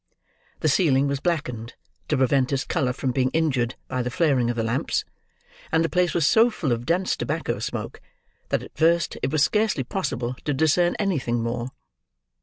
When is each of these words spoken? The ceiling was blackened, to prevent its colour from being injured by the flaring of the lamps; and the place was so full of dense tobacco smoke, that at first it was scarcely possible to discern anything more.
The 0.61 0.67
ceiling 0.67 1.05
was 1.07 1.19
blackened, 1.19 1.75
to 2.07 2.17
prevent 2.17 2.51
its 2.51 2.63
colour 2.63 2.91
from 2.91 3.11
being 3.11 3.29
injured 3.35 3.75
by 3.87 4.01
the 4.01 4.09
flaring 4.09 4.49
of 4.49 4.55
the 4.55 4.63
lamps; 4.63 5.05
and 5.71 5.85
the 5.85 5.89
place 5.89 6.15
was 6.15 6.25
so 6.25 6.49
full 6.49 6.71
of 6.71 6.87
dense 6.87 7.15
tobacco 7.15 7.59
smoke, 7.59 8.01
that 8.49 8.63
at 8.63 8.75
first 8.75 9.19
it 9.21 9.31
was 9.31 9.43
scarcely 9.43 9.83
possible 9.83 10.33
to 10.45 10.55
discern 10.55 10.95
anything 10.97 11.43
more. 11.43 11.69